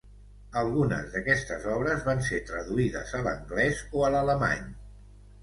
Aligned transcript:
Algunes 0.61 1.11
d'aquestes 1.15 1.67
obres 1.73 2.01
van 2.07 2.23
ser 2.31 2.41
traduïdes 2.49 3.13
a 3.19 3.23
l'anglès 3.29 3.85
o 4.01 4.09
a 4.09 4.13
l'alemany. 4.19 4.67